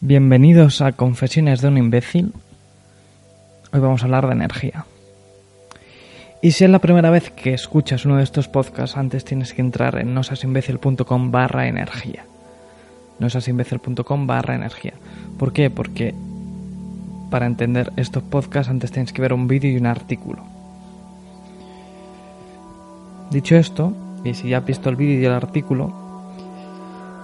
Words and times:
Bienvenidos 0.00 0.80
a 0.80 0.92
Confesiones 0.92 1.60
de 1.60 1.66
un 1.66 1.76
imbécil. 1.76 2.32
Hoy 3.72 3.80
vamos 3.80 4.00
a 4.00 4.04
hablar 4.04 4.28
de 4.28 4.32
energía. 4.32 4.84
Y 6.40 6.52
si 6.52 6.62
es 6.62 6.70
la 6.70 6.78
primera 6.78 7.10
vez 7.10 7.30
que 7.32 7.52
escuchas 7.52 8.04
uno 8.04 8.18
de 8.18 8.22
estos 8.22 8.46
podcasts, 8.46 8.96
antes 8.96 9.24
tienes 9.24 9.52
que 9.52 9.60
entrar 9.60 9.98
en 9.98 10.14
nosasimbécil.com 10.14 11.32
barra 11.32 11.66
energía. 11.66 12.24
nosasimbécil.com 13.18 14.28
barra 14.28 14.54
energía. 14.54 14.92
¿Por 15.36 15.52
qué? 15.52 15.68
Porque 15.68 16.14
para 17.28 17.46
entender 17.46 17.92
estos 17.96 18.22
podcasts 18.22 18.70
antes 18.70 18.92
tienes 18.92 19.12
que 19.12 19.20
ver 19.20 19.32
un 19.32 19.48
vídeo 19.48 19.72
y 19.72 19.78
un 19.78 19.86
artículo. 19.86 20.44
Dicho 23.32 23.56
esto, 23.56 23.92
y 24.22 24.34
si 24.34 24.50
ya 24.50 24.58
has 24.58 24.64
visto 24.64 24.90
el 24.90 24.94
vídeo 24.94 25.20
y 25.20 25.24
el 25.24 25.32
artículo, 25.32 25.92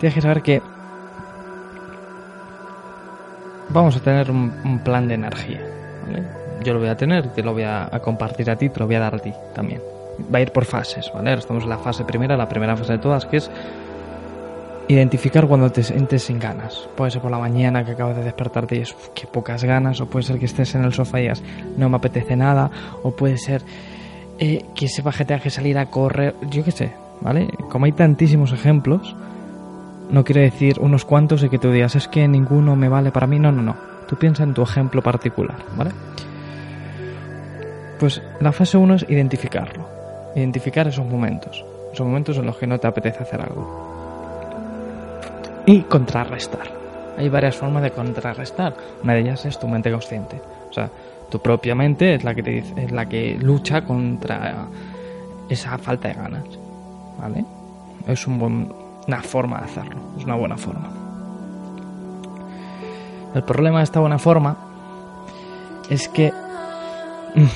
tienes 0.00 0.16
que 0.16 0.22
saber 0.22 0.42
que 0.42 0.73
vamos 3.74 3.96
a 3.96 4.01
tener 4.01 4.30
un, 4.30 4.80
plan 4.84 5.09
de 5.09 5.14
energía. 5.14 5.61
Yo 6.62 6.72
lo 6.72 6.78
voy 6.78 6.89
a 6.89 6.97
tener, 6.97 7.28
te 7.34 7.42
lo 7.42 7.53
voy 7.53 7.64
a, 7.64 7.91
compartir 8.03 8.48
a 8.48 8.56
ti, 8.56 8.70
te 8.70 8.78
lo 8.78 8.86
voy 8.86 8.94
a 8.94 9.00
dar 9.00 9.16
a 9.16 9.19
ti 9.19 9.33
también. 9.53 9.83
Va 10.33 10.39
a 10.39 10.42
ir 10.42 10.53
por 10.53 10.64
fases, 10.64 11.11
¿vale? 11.12 11.34
Estamos 11.34 11.64
en 11.64 11.70
la 11.70 11.78
fase 11.78 12.05
primera, 12.05 12.36
la 12.36 12.48
primera 12.48 12.77
fase 12.77 12.92
de 12.92 12.98
todas, 12.98 13.27
que 13.27 13.39
es 13.39 13.50
identificar 14.86 15.48
cuando 15.48 15.70
te 15.72 15.83
sientes 15.83 16.22
sin 16.22 16.39
ganas. 16.39 16.89
Puede 16.97 17.11
ser 17.11 17.20
por 17.20 17.33
la 17.33 17.39
mañana 17.39 17.84
que 17.84 17.92
acabas 17.92 18.16
de 18.16 18.22
despertarte 18.22 18.77
y 18.77 18.81
es 18.81 18.94
que 19.12 19.27
pocas 19.27 19.64
ganas, 19.64 20.00
o 20.00 20.06
puede 20.06 20.25
ser 20.25 20.38
que 20.38 20.47
estés 20.47 20.72
en 20.77 20.84
el 20.84 20.92
sofá 20.92 21.19
y 21.19 21.22
digas 21.22 21.42
no 21.77 21.88
me 21.88 21.97
apetece 21.97 22.36
nada, 22.36 22.70
o 23.03 23.11
puede 23.11 23.38
ser 23.38 23.62
eh, 24.38 24.64
que 24.77 24.88
sepas 24.88 25.16
que 25.16 25.25
tengas 25.25 25.42
que 25.42 25.50
salir 25.50 25.78
a 25.78 25.86
correr, 25.86 26.36
yo 26.48 26.62
qué 26.62 26.70
sé, 26.70 26.92
¿vale? 27.20 27.48
Como 27.70 27.86
hay 27.86 27.92
tantísimos 27.92 28.53
ejemplos, 28.53 29.16
no 30.10 30.24
quiere 30.24 30.42
decir 30.42 30.78
unos 30.80 31.05
cuantos 31.05 31.42
y 31.42 31.48
que 31.48 31.58
tú 31.58 31.70
digas 31.70 31.97
es 31.97 32.08
que 32.08 32.27
ninguno 32.28 32.77
me 32.77 32.88
vale 32.88 33.10
para 33.10 33.27
mí. 33.27 33.38
No, 33.38 33.50
no, 33.52 33.62
no. 33.62 33.77
Tú 34.06 34.16
piensa 34.16 34.42
en 34.42 34.55
tu 34.55 34.62
ejemplo 34.62 35.02
particular, 35.02 35.56
¿vale? 35.77 35.91
Pues 37.98 38.22
la 38.41 38.52
fase 38.52 38.77
1 38.77 38.94
es 38.94 39.06
identificarlo. 39.08 39.88
Identificar 40.36 40.86
esos 40.88 41.06
momentos. 41.06 41.64
Esos 41.92 42.06
momentos 42.06 42.36
en 42.36 42.47
los 42.47 42.56
que 42.56 42.66
no 42.66 42.78
te 42.78 42.86
apetece 42.86 43.22
hacer 43.22 43.41
algo. 43.41 43.92
Y 45.66 45.80
contrarrestar. 45.82 46.69
Hay 47.16 47.28
varias 47.28 47.56
formas 47.56 47.82
de 47.82 47.92
contrarrestar. 47.92 48.75
Una 49.02 49.14
de 49.14 49.20
ellas 49.20 49.47
es 49.47 49.58
tu 49.58 49.69
mente 49.69 49.91
consciente. 49.91 50.41
O 50.69 50.72
sea, 50.72 50.91
tu 51.30 51.41
propia 51.41 51.75
mente 51.75 52.14
es 52.14 52.25
la 52.25 52.34
que 52.34 52.42
te 52.42 52.58
es 52.58 52.92
la 52.92 53.08
que 53.08 53.38
lucha 53.41 53.82
contra 53.82 54.66
esa 55.48 55.78
falta 55.78 56.08
de 56.08 56.14
ganas. 56.14 56.44
¿Vale? 57.19 57.44
Es 58.06 58.27
un 58.27 58.38
buen 58.38 58.83
una 59.06 59.22
forma 59.22 59.58
de 59.58 59.64
hacerlo, 59.64 60.00
es 60.19 60.24
una 60.24 60.34
buena 60.34 60.56
forma. 60.56 60.88
El 63.34 63.42
problema 63.42 63.78
de 63.78 63.84
esta 63.84 64.00
buena 64.00 64.19
forma 64.19 64.56
es 65.91 66.08
que 66.08 66.33
mm, 67.34 67.47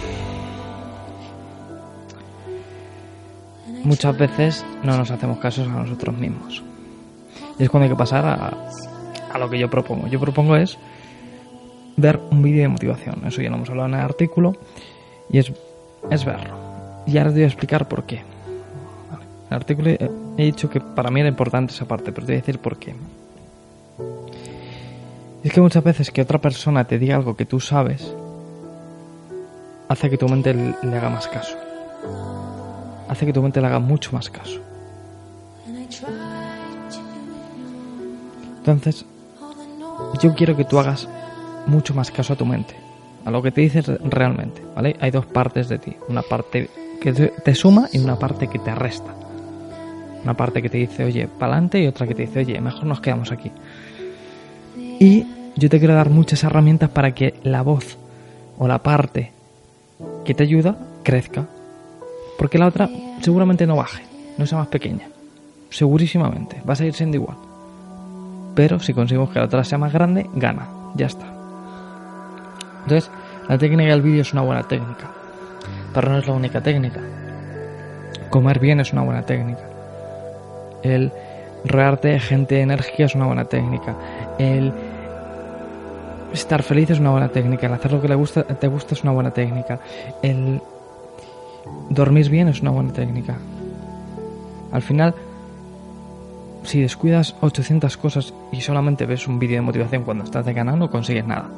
muchas 3.84 4.16
veces 4.18 4.64
no 4.82 4.96
nos 4.96 5.10
hacemos 5.10 5.38
caso 5.38 5.62
a 5.62 5.66
nosotros 5.66 6.16
mismos. 6.16 6.62
Y 7.58 7.64
es 7.64 7.70
cuando 7.70 7.84
hay 7.84 7.90
que 7.90 7.96
pasar 7.96 8.24
a, 8.26 8.52
a 9.32 9.38
lo 9.38 9.48
que 9.48 9.58
yo 9.58 9.70
propongo. 9.70 10.08
Yo 10.08 10.20
propongo 10.20 10.56
es 10.56 10.78
ver 11.96 12.20
un 12.30 12.42
vídeo 12.42 12.62
de 12.62 12.68
motivación. 12.68 13.24
Eso 13.26 13.42
ya 13.42 13.50
lo 13.50 13.56
hemos 13.56 13.70
hablado 13.70 13.88
en 13.88 13.94
el 13.94 14.00
artículo. 14.00 14.54
Y 15.30 15.38
es, 15.38 15.52
es 16.10 16.24
verlo. 16.24 16.56
Y 17.06 17.18
ahora 17.18 17.30
te 17.30 17.36
voy 17.36 17.44
a 17.44 17.46
explicar 17.46 17.88
por 17.88 18.04
qué 18.04 18.22
el 19.50 19.56
artículo 19.56 19.90
he 20.38 20.44
dicho 20.44 20.70
que 20.70 20.80
para 20.80 21.10
mí 21.10 21.20
era 21.20 21.28
importante 21.28 21.74
esa 21.74 21.86
parte, 21.86 22.12
pero 22.12 22.26
te 22.26 22.32
voy 22.32 22.38
a 22.38 22.40
decir 22.40 22.58
por 22.60 22.78
qué. 22.78 22.94
Es 25.42 25.52
que 25.52 25.60
muchas 25.60 25.82
veces 25.82 26.10
que 26.10 26.22
otra 26.22 26.38
persona 26.38 26.84
te 26.84 26.98
diga 26.98 27.16
algo 27.16 27.36
que 27.36 27.44
tú 27.44 27.60
sabes, 27.60 28.14
hace 29.88 30.08
que 30.08 30.16
tu 30.16 30.28
mente 30.28 30.54
le 30.54 30.96
haga 30.96 31.10
más 31.10 31.26
caso. 31.26 31.56
Hace 33.08 33.26
que 33.26 33.32
tu 33.32 33.42
mente 33.42 33.60
le 33.60 33.66
haga 33.66 33.78
mucho 33.78 34.12
más 34.12 34.30
caso. 34.30 34.60
Entonces, 38.58 39.04
yo 40.22 40.34
quiero 40.34 40.56
que 40.56 40.64
tú 40.64 40.78
hagas 40.78 41.08
mucho 41.66 41.94
más 41.94 42.10
caso 42.10 42.34
a 42.34 42.36
tu 42.36 42.46
mente, 42.46 42.74
a 43.24 43.30
lo 43.30 43.42
que 43.42 43.50
te 43.50 43.62
dices 43.62 43.86
realmente, 44.04 44.62
¿vale? 44.74 44.96
Hay 45.00 45.10
dos 45.10 45.26
partes 45.26 45.68
de 45.68 45.78
ti, 45.78 45.96
una 46.08 46.22
parte 46.22 46.68
que 47.00 47.12
te 47.12 47.54
suma 47.54 47.88
y 47.92 47.98
una 47.98 48.18
parte 48.18 48.48
que 48.48 48.58
te 48.58 48.74
resta. 48.74 49.14
Una 50.24 50.34
parte 50.34 50.62
que 50.62 50.68
te 50.68 50.78
dice, 50.78 51.04
oye, 51.04 51.28
pa'lante 51.28 51.80
y 51.80 51.86
otra 51.86 52.06
que 52.06 52.14
te 52.14 52.22
dice, 52.22 52.40
oye, 52.40 52.60
mejor 52.60 52.84
nos 52.84 53.00
quedamos 53.00 53.32
aquí. 53.32 53.52
Y 54.76 55.26
yo 55.56 55.68
te 55.68 55.78
quiero 55.78 55.94
dar 55.94 56.10
muchas 56.10 56.42
herramientas 56.44 56.90
para 56.90 57.14
que 57.14 57.34
la 57.42 57.62
voz 57.62 57.98
o 58.58 58.66
la 58.66 58.82
parte 58.82 59.32
que 60.24 60.34
te 60.34 60.42
ayuda 60.42 60.76
crezca. 61.02 61.46
Porque 62.38 62.58
la 62.58 62.66
otra 62.66 62.88
seguramente 63.20 63.66
no 63.66 63.76
baje, 63.76 64.04
no 64.36 64.46
sea 64.46 64.58
más 64.58 64.68
pequeña. 64.68 65.08
Segurísimamente, 65.70 66.62
va 66.68 66.72
a 66.72 66.76
seguir 66.76 66.94
siendo 66.94 67.16
igual. 67.16 67.36
Pero 68.54 68.80
si 68.80 68.92
conseguimos 68.92 69.30
que 69.30 69.38
la 69.38 69.44
otra 69.44 69.64
sea 69.64 69.78
más 69.78 69.92
grande, 69.92 70.28
gana. 70.34 70.68
Ya 70.94 71.06
está. 71.06 71.26
Entonces, 72.82 73.10
la 73.48 73.58
técnica 73.58 73.90
del 73.90 74.02
vídeo 74.02 74.22
es 74.22 74.32
una 74.32 74.42
buena 74.42 74.62
técnica. 74.62 75.10
Pero 75.92 76.10
no 76.10 76.18
es 76.18 76.26
la 76.26 76.34
única 76.34 76.60
técnica. 76.60 77.00
Comer 78.30 78.58
bien 78.58 78.80
es 78.80 78.92
una 78.92 79.02
buena 79.02 79.22
técnica. 79.22 79.67
El 80.82 81.12
rodearte 81.64 82.08
de 82.08 82.20
gente 82.20 82.60
enérgica 82.60 83.04
es 83.04 83.14
una 83.14 83.26
buena 83.26 83.44
técnica. 83.44 83.94
El 84.38 84.72
estar 86.32 86.62
feliz 86.62 86.90
es 86.90 87.00
una 87.00 87.10
buena 87.10 87.28
técnica. 87.28 87.66
El 87.66 87.72
hacer 87.72 87.92
lo 87.92 88.00
que 88.00 88.08
le 88.08 88.14
gusta, 88.14 88.44
te 88.44 88.68
gusta 88.68 88.94
es 88.94 89.02
una 89.02 89.12
buena 89.12 89.32
técnica. 89.32 89.80
El 90.22 90.60
dormir 91.90 92.28
bien 92.30 92.48
es 92.48 92.60
una 92.60 92.70
buena 92.70 92.92
técnica. 92.92 93.36
Al 94.70 94.82
final, 94.82 95.14
si 96.62 96.80
descuidas 96.80 97.34
800 97.40 97.96
cosas 97.96 98.34
y 98.52 98.60
solamente 98.60 99.06
ves 99.06 99.26
un 99.26 99.38
vídeo 99.38 99.56
de 99.56 99.62
motivación 99.62 100.04
cuando 100.04 100.24
estás 100.24 100.44
de 100.44 100.54
canal, 100.54 100.78
no 100.78 100.90
consigues 100.90 101.26
nada. 101.26 101.48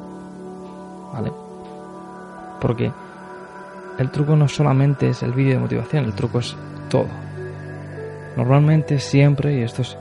¿Vale? 1.13 1.33
Porque 2.61 2.93
el 3.99 4.11
truco 4.11 4.37
no 4.37 4.49
solamente 4.49 5.11
es 5.11 5.23
el 5.23 5.33
vídeo 5.33 5.55
de 5.55 5.59
motivación, 5.59 6.05
el 6.05 6.15
truco 6.15 6.39
es 6.39 6.57
todo. 6.89 7.09
Normalmente 8.37 8.99
siempre, 8.99 9.59
y 9.59 9.63
esto 9.63 9.83
es 9.83 9.97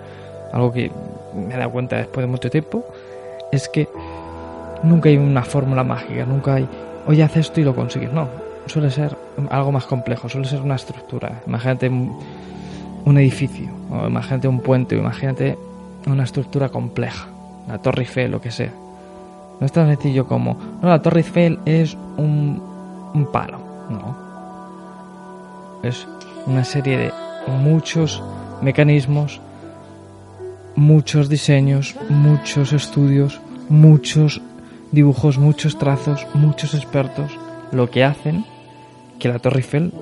algo 0.54 0.72
que 0.72 0.92
me 1.34 1.54
he 1.54 1.58
dado 1.58 1.72
cuenta 1.72 1.98
después 1.98 2.24
de 2.24 2.28
mucho 2.28 2.50
tiempo, 2.50 2.86
es 3.52 3.70
que 3.70 3.88
nunca 4.84 5.10
hay 5.10 5.18
una 5.18 5.44
fórmula 5.44 5.84
mágica, 5.84 6.26
nunca 6.26 6.56
hay, 6.56 6.68
oye, 7.08 7.24
haz 7.24 7.38
esto 7.38 7.60
y 7.60 7.64
lo 7.64 7.76
consigues. 7.76 8.12
No, 8.12 8.28
suele 8.66 8.92
ser 8.92 9.16
algo 9.50 9.72
más 9.72 9.86
complejo, 9.86 10.30
suele 10.30 10.48
ser 10.48 10.62
una 10.62 10.76
estructura. 10.76 11.42
Imagínate 11.48 11.90
un 11.90 13.18
edificio, 13.18 13.70
o 13.90 14.08
imagínate 14.08 14.48
un 14.48 14.62
puente, 14.62 14.96
o 14.96 15.00
imagínate 15.00 15.58
una 16.08 16.24
estructura 16.24 16.70
compleja, 16.70 17.28
la 17.68 17.78
Torre 17.80 18.04
Eiffel, 18.04 18.32
lo 18.32 18.42
que 18.42 18.52
sea. 18.52 18.72
No 19.60 19.66
es 19.66 19.72
tan 19.72 19.88
sencillo 19.88 20.26
como, 20.28 20.58
no, 20.82 20.88
la 20.88 21.02
Torre 21.02 21.20
Eiffel 21.20 21.60
es 21.66 21.98
un, 22.18 22.62
un 23.14 23.26
palo, 23.32 23.60
no. 23.90 24.30
Es 25.84 26.08
una 26.46 26.64
serie 26.64 26.98
de 26.98 27.12
muchos 27.50 28.24
mecanismos, 28.62 29.42
muchos 30.76 31.30
diseños, 31.30 31.96
muchos 32.10 32.74
estudios, 32.74 33.40
muchos 33.70 34.42
dibujos, 34.92 35.38
muchos 35.38 35.78
trazos, 35.78 36.26
muchos 36.34 36.74
expertos, 36.74 37.32
lo 37.72 37.90
que 37.90 38.04
hacen 38.04 38.46
que 39.20 39.30
la 39.30 39.40
Torre 39.40 39.58
Eiffel 39.58 39.94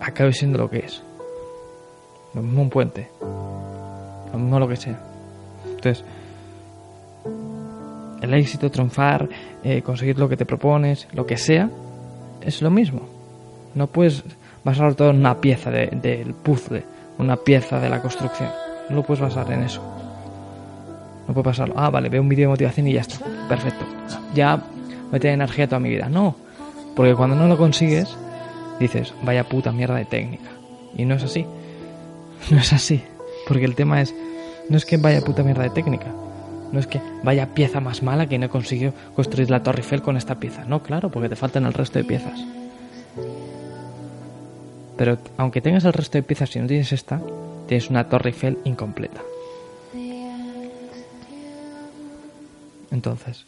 acabe 0.00 0.32
siendo 0.32 0.58
lo 0.58 0.70
que 0.70 0.78
es. 0.78 1.02
Lo 2.34 2.42
mismo 2.42 2.62
un 2.62 2.70
puente, 2.70 3.08
lo 4.32 4.38
mismo 4.38 4.58
lo 4.58 4.68
que 4.68 4.76
sea. 4.76 5.00
Entonces, 5.66 6.04
el 8.20 8.34
éxito, 8.34 8.70
triunfar, 8.70 9.28
eh, 9.62 9.82
conseguir 9.82 10.18
lo 10.18 10.28
que 10.28 10.36
te 10.36 10.46
propones, 10.46 11.06
lo 11.12 11.26
que 11.26 11.36
sea, 11.36 11.70
es 12.40 12.62
lo 12.62 12.70
mismo. 12.70 13.02
No 13.74 13.86
puedes 13.86 14.24
basar 14.64 14.94
todo 14.94 15.10
en 15.10 15.16
una 15.16 15.40
pieza 15.40 15.70
del 15.70 16.34
puzzle, 16.34 16.84
una 17.18 17.36
pieza 17.36 17.78
de 17.78 17.88
la 17.88 18.00
construcción. 18.00 18.50
No 18.88 18.96
lo 18.96 19.02
puedes 19.02 19.20
basar 19.20 19.50
en 19.52 19.62
eso. 19.62 19.82
No 21.26 21.32
puede 21.32 21.44
pasarlo. 21.44 21.74
Ah, 21.76 21.90
vale, 21.90 22.08
veo 22.08 22.20
un 22.20 22.28
vídeo 22.28 22.44
de 22.44 22.48
motivación 22.48 22.88
y 22.88 22.94
ya 22.94 23.02
está. 23.02 23.24
Perfecto. 23.48 23.84
Ya 24.34 24.62
me 25.10 25.20
tiene 25.20 25.34
energía 25.34 25.66
toda 25.66 25.80
mi 25.80 25.88
vida. 25.88 26.08
No. 26.08 26.34
Porque 26.94 27.14
cuando 27.14 27.36
no 27.36 27.48
lo 27.48 27.56
consigues, 27.56 28.16
dices, 28.78 29.14
vaya 29.22 29.44
puta 29.44 29.72
mierda 29.72 29.96
de 29.96 30.04
técnica. 30.04 30.50
Y 30.96 31.04
no 31.04 31.14
es 31.14 31.24
así. 31.24 31.46
No 32.50 32.58
es 32.58 32.74
así. 32.74 33.02
Porque 33.48 33.64
el 33.64 33.74
tema 33.74 34.02
es, 34.02 34.14
no 34.68 34.76
es 34.76 34.84
que 34.84 34.98
vaya 34.98 35.22
puta 35.22 35.42
mierda 35.42 35.62
de 35.62 35.70
técnica. 35.70 36.08
No 36.72 36.78
es 36.78 36.86
que 36.86 37.00
vaya 37.22 37.54
pieza 37.54 37.80
más 37.80 38.02
mala 38.02 38.26
que 38.26 38.38
no 38.38 38.50
consiguió 38.50 38.92
construir 39.14 39.48
la 39.48 39.62
Torre 39.62 39.78
Eiffel 39.78 40.02
con 40.02 40.16
esta 40.16 40.38
pieza. 40.40 40.64
No, 40.66 40.82
claro, 40.82 41.08
porque 41.08 41.28
te 41.30 41.36
faltan 41.36 41.64
el 41.64 41.72
resto 41.72 41.98
de 41.98 42.04
piezas. 42.04 42.44
Pero 44.96 45.18
aunque 45.36 45.60
tengas 45.60 45.84
el 45.84 45.92
resto 45.92 46.18
de 46.18 46.22
piezas 46.22 46.54
y 46.54 46.60
no 46.60 46.66
tienes 46.66 46.92
esta, 46.92 47.20
tienes 47.66 47.90
una 47.90 48.08
Torre 48.08 48.30
Eiffel 48.30 48.58
incompleta. 48.64 49.20
Entonces, 52.90 53.44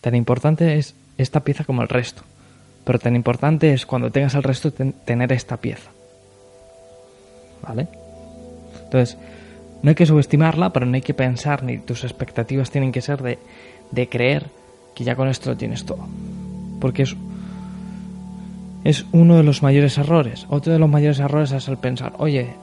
tan 0.00 0.14
importante 0.14 0.78
es 0.78 0.94
esta 1.18 1.40
pieza 1.40 1.64
como 1.64 1.82
el 1.82 1.88
resto. 1.88 2.22
Pero 2.84 2.98
tan 2.98 3.16
importante 3.16 3.74
es 3.74 3.84
cuando 3.84 4.10
tengas 4.10 4.34
el 4.34 4.42
resto 4.42 4.72
tener 4.72 5.32
esta 5.32 5.58
pieza. 5.58 5.90
¿Vale? 7.62 7.88
Entonces, 8.84 9.18
no 9.82 9.90
hay 9.90 9.94
que 9.94 10.06
subestimarla, 10.06 10.72
pero 10.72 10.86
no 10.86 10.94
hay 10.94 11.02
que 11.02 11.12
pensar 11.12 11.62
ni 11.62 11.78
tus 11.78 12.04
expectativas 12.04 12.70
tienen 12.70 12.92
que 12.92 13.02
ser 13.02 13.22
de, 13.22 13.38
de 13.90 14.08
creer 14.08 14.46
que 14.94 15.04
ya 15.04 15.14
con 15.14 15.28
esto 15.28 15.50
lo 15.50 15.56
tienes 15.56 15.84
todo. 15.84 16.08
Porque 16.80 17.02
es, 17.02 17.14
es 18.84 19.06
uno 19.12 19.36
de 19.36 19.42
los 19.42 19.62
mayores 19.62 19.98
errores. 19.98 20.46
Otro 20.48 20.72
de 20.72 20.78
los 20.78 20.88
mayores 20.88 21.18
errores 21.18 21.52
es 21.52 21.68
el 21.68 21.78
pensar, 21.78 22.12
oye, 22.18 22.54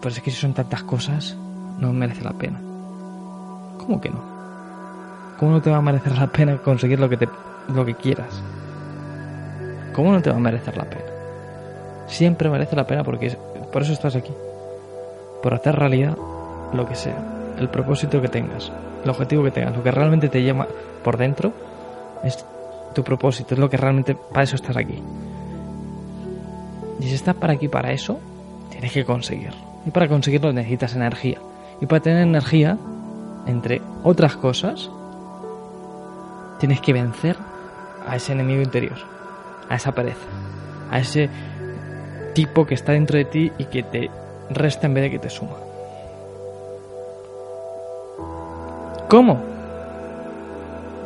pues 0.00 0.16
es 0.16 0.22
que 0.22 0.30
si 0.30 0.40
son 0.40 0.54
tantas 0.54 0.82
cosas, 0.82 1.36
no 1.78 1.92
merece 1.92 2.22
la 2.22 2.32
pena. 2.32 2.60
¿Cómo 3.78 4.00
que 4.00 4.10
no? 4.10 4.22
¿Cómo 5.38 5.52
no 5.52 5.62
te 5.62 5.70
va 5.70 5.78
a 5.78 5.82
merecer 5.82 6.16
la 6.16 6.28
pena 6.28 6.56
conseguir 6.58 7.00
lo 7.00 7.08
que, 7.08 7.16
te, 7.16 7.28
lo 7.68 7.84
que 7.84 7.94
quieras? 7.94 8.42
¿Cómo 9.92 10.12
no 10.12 10.22
te 10.22 10.30
va 10.30 10.36
a 10.36 10.40
merecer 10.40 10.76
la 10.76 10.84
pena? 10.84 11.04
Siempre 12.06 12.48
merece 12.48 12.76
la 12.76 12.86
pena 12.86 13.02
porque 13.04 13.36
por 13.72 13.82
eso 13.82 13.92
estás 13.92 14.16
aquí. 14.16 14.32
Por 15.42 15.54
hacer 15.54 15.76
realidad 15.76 16.16
lo 16.72 16.86
que 16.86 16.94
sea. 16.94 17.16
El 17.58 17.68
propósito 17.68 18.22
que 18.22 18.28
tengas. 18.28 18.72
El 19.02 19.10
objetivo 19.10 19.44
que 19.44 19.50
tengas. 19.50 19.76
Lo 19.76 19.82
que 19.82 19.90
realmente 19.90 20.28
te 20.28 20.42
llama 20.42 20.66
por 21.02 21.16
dentro 21.16 21.52
es 22.22 22.44
tu 22.94 23.04
propósito. 23.04 23.54
Es 23.54 23.60
lo 23.60 23.68
que 23.68 23.76
realmente... 23.76 24.14
Para 24.14 24.44
eso 24.44 24.56
estás 24.56 24.76
aquí. 24.76 25.02
Y 27.00 27.04
si 27.04 27.14
estás 27.14 27.34
para 27.34 27.54
aquí 27.54 27.68
para 27.68 27.92
eso, 27.92 28.18
tienes 28.70 28.92
que 28.92 29.04
conseguirlo. 29.04 29.56
Y 29.86 29.90
para 29.90 30.08
conseguirlo 30.08 30.52
necesitas 30.52 30.94
energía. 30.94 31.38
Y 31.80 31.86
para 31.86 32.02
tener 32.02 32.22
energía, 32.22 32.78
entre 33.46 33.82
otras 34.02 34.36
cosas, 34.36 34.90
tienes 36.58 36.80
que 36.80 36.92
vencer 36.92 37.36
a 38.06 38.16
ese 38.16 38.32
enemigo 38.32 38.62
interior, 38.62 38.98
a 39.68 39.76
esa 39.76 39.92
pereza, 39.92 40.26
a 40.90 40.98
ese 40.98 41.28
tipo 42.34 42.66
que 42.66 42.74
está 42.74 42.92
dentro 42.92 43.18
de 43.18 43.24
ti 43.24 43.52
y 43.58 43.64
que 43.66 43.82
te 43.82 44.10
resta 44.50 44.86
en 44.86 44.94
vez 44.94 45.04
de 45.04 45.10
que 45.10 45.18
te 45.18 45.30
suma. 45.30 45.56
¿Cómo? 49.08 49.40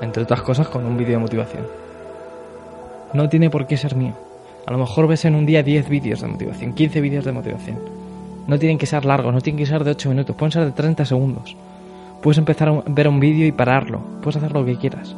Entre 0.00 0.22
otras 0.22 0.42
cosas 0.42 0.68
con 0.68 0.86
un 0.86 0.96
vídeo 0.96 1.12
de 1.12 1.18
motivación. 1.18 1.66
No 3.12 3.28
tiene 3.28 3.50
por 3.50 3.66
qué 3.66 3.76
ser 3.76 3.94
mío. 3.94 4.14
A 4.68 4.70
lo 4.70 4.76
mejor 4.76 5.08
ves 5.08 5.24
en 5.24 5.34
un 5.34 5.46
día 5.46 5.62
10 5.62 5.88
vídeos 5.88 6.20
de 6.20 6.28
motivación, 6.28 6.74
15 6.74 7.00
vídeos 7.00 7.24
de 7.24 7.32
motivación. 7.32 7.78
No 8.46 8.58
tienen 8.58 8.76
que 8.76 8.84
ser 8.84 9.06
largos, 9.06 9.32
no 9.32 9.40
tienen 9.40 9.58
que 9.58 9.66
ser 9.66 9.82
de 9.82 9.92
8 9.92 10.10
minutos, 10.10 10.36
pueden 10.36 10.52
ser 10.52 10.66
de 10.66 10.72
30 10.72 11.06
segundos. 11.06 11.56
Puedes 12.22 12.36
empezar 12.36 12.68
a 12.68 12.82
ver 12.86 13.08
un 13.08 13.18
vídeo 13.18 13.46
y 13.46 13.52
pararlo, 13.52 14.00
puedes 14.20 14.36
hacer 14.36 14.52
lo 14.52 14.66
que 14.66 14.76
quieras 14.76 15.16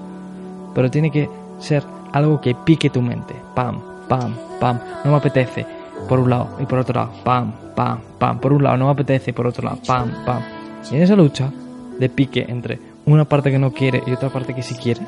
pero 0.75 0.91
tiene 0.91 1.11
que 1.11 1.29
ser 1.59 1.83
algo 2.13 2.41
que 2.41 2.55
pique 2.55 2.91
tu 2.91 3.03
mente. 3.03 3.35
Pam, 3.55 3.81
pam, 4.09 4.35
pam. 4.59 4.79
No 5.05 5.11
me 5.13 5.17
apetece 5.17 5.67
por 6.09 6.19
un 6.19 6.31
lado 6.31 6.57
y 6.61 6.67
por 6.67 6.79
otro 6.79 6.95
lado. 6.95 7.13
Pam, 7.25 7.53
pam, 7.75 8.01
pam. 8.19 8.41
Por 8.41 8.53
un 8.53 8.63
lado 8.63 8.77
no 8.77 8.87
me 8.87 8.93
apetece, 8.93 9.33
por 9.33 9.47
otro 9.47 9.65
lado. 9.65 9.79
Pam, 9.87 10.25
pam. 10.25 10.43
Y 10.91 10.97
en 10.97 11.03
esa 11.03 11.17
lucha 11.17 11.51
de 11.99 12.09
pique 12.09 12.47
entre 12.49 12.79
una 13.07 13.25
parte 13.25 13.51
que 13.51 13.59
no 13.59 13.73
quiere 13.73 14.03
y 14.07 14.13
otra 14.13 14.31
parte 14.31 14.55
que 14.55 14.63
sí 14.63 14.75
quiere, 14.75 15.03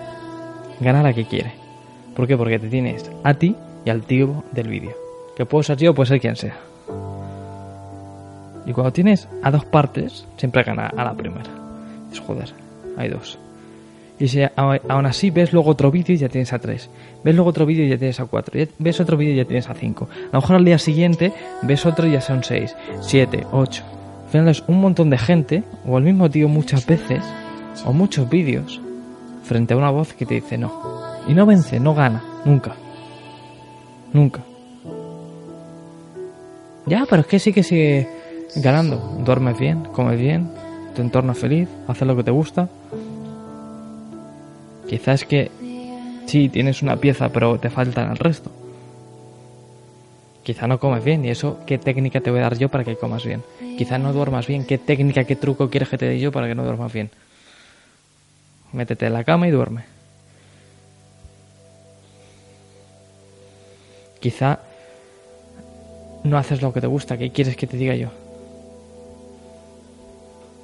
gana 0.80 1.02
la 1.02 1.12
que 1.12 1.24
quiere. 1.24 1.52
¿Por 2.14 2.26
qué? 2.26 2.36
Porque 2.36 2.58
te 2.58 2.68
tienes 2.68 3.10
a 3.24 3.34
ti 3.34 3.56
y 3.84 3.90
al 3.90 4.02
tío 4.02 4.44
del 4.52 4.69
vídeo. 4.69 4.93
Que 5.37 5.46
puedo 5.46 5.62
ser 5.62 5.79
yo, 5.79 5.94
puede 5.94 6.08
ser 6.08 6.20
quien 6.20 6.37
sea. 6.37 6.56
Y 8.67 8.73
cuando 8.73 8.93
tienes 8.93 9.29
a 9.43 9.50
dos 9.50 9.64
partes, 9.64 10.26
siempre 10.37 10.62
gana 10.62 10.87
a 10.87 11.05
la 11.05 11.14
primera. 11.14 11.50
Es 12.12 12.20
joder, 12.20 12.52
hay 12.96 13.08
dos. 13.08 13.38
Y 14.23 14.29
si 14.29 14.40
aún 14.55 15.06
así 15.06 15.31
ves 15.31 15.52
luego 15.52 15.70
otro 15.70 15.90
vídeo 15.90 16.14
y 16.14 16.19
ya 16.19 16.29
tienes 16.29 16.52
a 16.52 16.61
3. 16.61 16.88
Ves 17.25 17.34
luego 17.34 17.50
otro 17.50 17.67
vídeo 17.67 17.84
y 17.84 17.88
ya 17.88 17.99
tienes 17.99 18.20
a 18.20 18.26
4. 18.26 18.69
Ves 18.79 19.00
otro 19.00 19.17
vídeo 19.17 19.34
y 19.34 19.38
ya 19.38 19.44
tienes 19.44 19.69
a 19.69 19.75
5. 19.75 20.08
A 20.12 20.26
lo 20.32 20.40
mejor 20.40 20.56
al 20.56 20.64
día 20.64 20.79
siguiente 20.79 21.32
ves 21.62 21.84
otro 21.87 22.06
y 22.06 22.12
ya 22.12 22.20
son 22.20 22.44
6, 22.44 22.76
7, 23.00 23.46
8. 23.50 23.82
Al 24.25 24.31
final 24.31 24.49
es 24.49 24.62
un 24.69 24.81
montón 24.81 25.11
de 25.11 25.19
gente, 25.19 25.64
o 25.84 25.99
el 25.99 26.05
mismo 26.05 26.31
tío 26.31 26.49
muchas 26.49 26.87
veces, 26.87 27.25
o 27.84 27.93
muchos 27.93 28.31
vídeos, 28.31 28.81
frente 29.43 29.75
a 29.75 29.76
una 29.76 29.90
voz 29.90 30.14
que 30.14 30.25
te 30.25 30.34
dice 30.34 30.56
no. 30.56 30.73
Y 31.26 31.34
no 31.34 31.44
vence, 31.44 31.81
no 31.81 31.93
gana, 31.93 32.23
nunca. 32.44 32.76
Nunca. 34.12 34.42
Ya, 36.86 37.06
pero 37.08 37.22
es 37.22 37.26
que 37.26 37.38
sí 37.38 37.52
que 37.52 37.62
sigue 37.62 38.08
ganando. 38.56 38.96
Duermes 39.24 39.58
bien, 39.58 39.84
comes 39.84 40.18
bien, 40.18 40.50
tu 40.94 41.02
entorno 41.02 41.32
es 41.32 41.38
feliz, 41.38 41.68
haces 41.86 42.06
lo 42.06 42.16
que 42.16 42.24
te 42.24 42.30
gusta. 42.30 42.68
Quizás 44.88 45.24
que 45.24 45.50
sí, 46.26 46.48
tienes 46.48 46.82
una 46.82 46.96
pieza, 46.96 47.30
pero 47.30 47.58
te 47.58 47.70
faltan 47.70 48.10
el 48.10 48.18
resto. 48.18 48.50
Quizá 50.42 50.66
no 50.66 50.80
comes 50.80 51.04
bien 51.04 51.24
y 51.24 51.30
eso, 51.30 51.60
¿qué 51.66 51.78
técnica 51.78 52.20
te 52.20 52.30
voy 52.30 52.40
a 52.40 52.42
dar 52.42 52.58
yo 52.58 52.68
para 52.68 52.84
que 52.84 52.96
comas 52.96 53.24
bien? 53.24 53.42
Quizá 53.78 53.98
no 53.98 54.12
duermas 54.12 54.46
bien, 54.48 54.66
¿qué 54.66 54.76
técnica, 54.76 55.24
qué 55.24 55.36
truco 55.36 55.70
quieres 55.70 55.88
que 55.88 55.98
te 55.98 56.06
dé 56.06 56.18
yo 56.18 56.32
para 56.32 56.48
que 56.48 56.54
no 56.54 56.64
duermas 56.64 56.92
bien? 56.92 57.10
Métete 58.72 59.06
en 59.06 59.12
la 59.12 59.22
cama 59.22 59.46
y 59.46 59.50
duerme. 59.52 59.91
Quizá 64.22 64.60
no 66.22 66.38
haces 66.38 66.62
lo 66.62 66.72
que 66.72 66.80
te 66.80 66.86
gusta, 66.86 67.19
¿qué 67.19 67.30
quieres 67.30 67.56
que 67.56 67.66
te 67.66 67.76
diga 67.76 67.96
yo? 67.96 68.08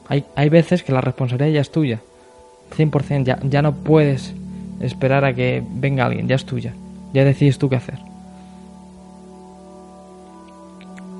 Hay, 0.06 0.24
hay 0.36 0.48
veces 0.48 0.84
que 0.84 0.92
la 0.92 1.00
responsabilidad 1.00 1.52
ya 1.52 1.60
es 1.60 1.72
tuya. 1.72 1.98
100%, 2.76 3.24
ya, 3.24 3.40
ya 3.42 3.60
no 3.60 3.74
puedes 3.74 4.32
esperar 4.80 5.24
a 5.24 5.34
que 5.34 5.60
venga 5.68 6.06
alguien, 6.06 6.28
ya 6.28 6.36
es 6.36 6.46
tuya. 6.46 6.72
Ya 7.12 7.24
decides 7.24 7.58
tú 7.58 7.68
qué 7.68 7.76
hacer. 7.76 7.98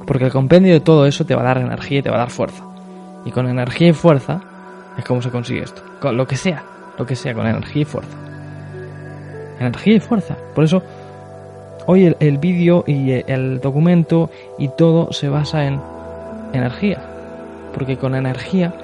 Porque 0.07 0.26
el 0.26 0.30
compendio 0.30 0.73
de 0.73 0.80
todo 0.80 1.07
eso 1.07 1.26
te 1.26 1.35
va 1.35 1.42
a 1.42 1.45
dar 1.45 1.59
energía 1.59 1.99
y 1.99 2.02
te 2.02 2.11
va 2.11 2.16
a 2.16 2.21
dar 2.21 2.30
fuerza. 2.30 2.62
Y 3.25 3.33
con 3.33 3.49
energía 3.49 3.88
y 3.88 3.92
fuerza 3.92 4.40
es 4.97 5.04
como 5.04 5.23
se 5.23 5.30
consigue 5.30 5.64
esto. 5.64 5.83
Con 6.00 6.16
lo 6.16 6.28
que 6.28 6.37
sea, 6.37 6.62
lo 6.97 7.04
que 7.04 7.16
sea, 7.16 7.35
con 7.35 7.49
energía 7.49 7.83
y 7.83 7.85
fuerza. 7.85 8.16
Energía 9.59 9.97
y 9.97 10.00
fuerza. 10.00 10.37
Por 10.54 10.62
eso, 10.62 10.83
hoy 11.90 12.04
el, 12.04 12.16
el 12.21 12.37
vídeo 12.37 12.85
y 12.87 13.12
el 13.12 13.61
documento 13.61 14.30
y 14.59 14.68
todo 14.68 15.11
se 15.11 15.30
basa 15.30 15.66
en 15.66 15.80
energía. 16.52 17.02
Porque 17.73 17.97
con 17.97 18.14
energía, 18.14 18.75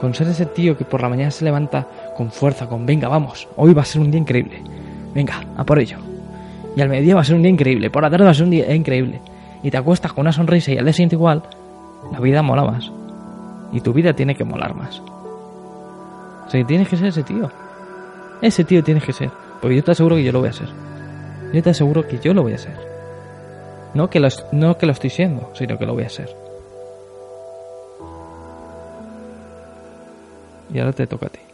con 0.00 0.14
ser 0.14 0.28
ese 0.28 0.46
tío 0.46 0.76
que 0.76 0.86
por 0.86 1.02
la 1.02 1.10
mañana 1.10 1.30
se 1.30 1.44
levanta 1.44 1.86
con 2.16 2.30
fuerza, 2.30 2.66
con 2.66 2.86
venga, 2.86 3.08
vamos, 3.08 3.46
hoy 3.56 3.74
va 3.74 3.82
a 3.82 3.84
ser 3.84 4.00
un 4.00 4.10
día 4.10 4.20
increíble. 4.20 4.62
Venga, 5.14 5.44
a 5.54 5.64
por 5.64 5.78
ello. 5.78 5.98
Y 6.74 6.80
al 6.80 6.88
mediodía 6.88 7.14
va 7.14 7.20
a 7.20 7.24
ser 7.24 7.36
un 7.36 7.42
día 7.42 7.50
increíble, 7.50 7.90
por 7.90 8.02
la 8.02 8.10
tarde 8.10 8.24
va 8.24 8.30
a 8.30 8.34
ser 8.34 8.44
un 8.44 8.50
día 8.50 8.74
increíble. 8.74 9.20
Y 9.62 9.70
te 9.70 9.76
acuestas 9.76 10.14
con 10.14 10.22
una 10.22 10.32
sonrisa 10.32 10.72
y 10.72 10.78
al 10.78 10.84
día 10.84 10.94
siguiente 10.94 11.16
igual, 11.16 11.42
la 12.10 12.20
vida 12.20 12.42
mola 12.42 12.64
más. 12.64 12.90
Y 13.70 13.82
tu 13.82 13.92
vida 13.92 14.14
tiene 14.14 14.34
que 14.34 14.44
molar 14.44 14.74
más. 14.74 15.00
O 15.00 16.50
sea, 16.50 16.58
que 16.60 16.64
tienes 16.64 16.88
que 16.88 16.96
ser 16.96 17.08
ese 17.08 17.22
tío. 17.22 17.50
Ese 18.40 18.64
tío 18.64 18.82
tienes 18.82 19.04
que 19.04 19.12
ser. 19.12 19.30
Porque 19.60 19.76
yo 19.76 19.84
te 19.84 19.90
aseguro 19.90 20.16
que 20.16 20.24
yo 20.24 20.32
lo 20.32 20.40
voy 20.40 20.48
a 20.48 20.52
ser. 20.54 20.85
Yo 21.56 21.62
te 21.62 21.70
aseguro 21.70 22.06
que 22.06 22.18
yo 22.18 22.34
lo 22.34 22.42
voy 22.42 22.52
a 22.52 22.58
ser. 22.58 22.76
No 23.94 24.10
que 24.10 24.20
lo, 24.20 24.28
no 24.52 24.76
que 24.76 24.84
lo 24.84 24.92
estoy 24.92 25.08
siendo, 25.08 25.50
sino 25.54 25.78
que 25.78 25.86
lo 25.86 25.94
voy 25.94 26.02
a 26.02 26.10
ser. 26.10 26.28
Y 30.70 30.78
ahora 30.78 30.92
te 30.92 31.06
toca 31.06 31.28
a 31.28 31.30
ti. 31.30 31.45